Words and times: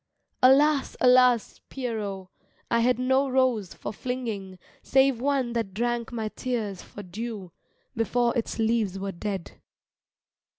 Alas, 0.41 0.97
alas, 0.99 1.61
Pierrot, 1.69 2.29
I 2.71 2.79
had 2.79 2.97
no 2.97 3.29
rose 3.29 3.75
for 3.75 3.93
flinging 3.93 4.57
Save 4.81 5.21
one 5.21 5.53
that 5.53 5.75
drank 5.75 6.11
my 6.11 6.29
tears 6.29 6.81
for 6.81 7.03
dew 7.03 7.51
Before 7.95 8.35
its 8.35 8.57
leaves 8.57 8.97
were 8.97 9.11
dead. 9.11 9.61